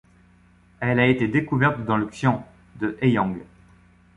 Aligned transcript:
Elle 0.79 0.99
a 0.99 1.05
été 1.05 1.27
découverte 1.27 1.85
dans 1.85 1.95
le 1.95 2.07
xian 2.07 2.43
de 2.79 2.97
Heyang. 3.03 3.37